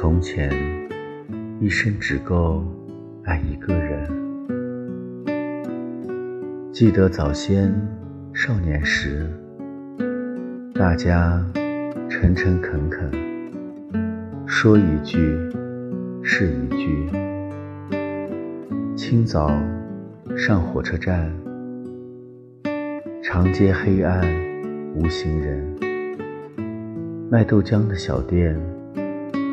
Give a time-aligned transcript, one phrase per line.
[0.00, 0.48] 从前，
[1.58, 2.64] 一生只够
[3.24, 4.08] 爱一个人。
[6.70, 7.74] 记得早先
[8.32, 9.28] 少年时，
[10.72, 11.44] 大家
[12.08, 13.10] 诚诚恳恳，
[14.46, 15.18] 说一句
[16.22, 17.10] 是一句。
[18.94, 19.50] 清早
[20.36, 21.28] 上火车站，
[23.20, 24.24] 长街黑暗
[24.94, 25.76] 无行人，
[27.28, 28.56] 卖豆浆的小店。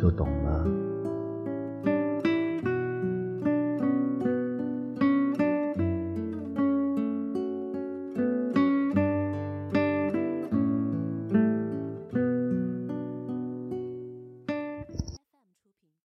[0.00, 0.89] 就懂了。